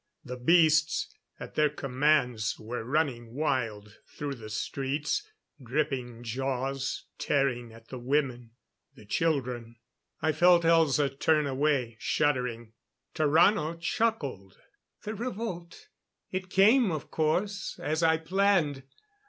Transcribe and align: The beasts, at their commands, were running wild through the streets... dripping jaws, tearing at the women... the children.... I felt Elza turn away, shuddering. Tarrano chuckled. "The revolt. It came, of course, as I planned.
The 0.25 0.35
beasts, 0.37 1.13
at 1.39 1.53
their 1.53 1.69
commands, 1.69 2.57
were 2.57 2.83
running 2.83 3.35
wild 3.35 3.99
through 4.07 4.33
the 4.33 4.49
streets... 4.49 5.29
dripping 5.63 6.23
jaws, 6.23 7.05
tearing 7.19 7.71
at 7.71 7.89
the 7.89 7.99
women... 7.99 8.53
the 8.95 9.05
children.... 9.05 9.75
I 10.19 10.31
felt 10.31 10.63
Elza 10.63 11.19
turn 11.19 11.45
away, 11.45 11.97
shuddering. 11.99 12.73
Tarrano 13.13 13.79
chuckled. 13.79 14.57
"The 15.03 15.13
revolt. 15.13 15.89
It 16.31 16.49
came, 16.49 16.89
of 16.89 17.11
course, 17.11 17.79
as 17.79 18.01
I 18.01 18.17
planned. 18.17 18.81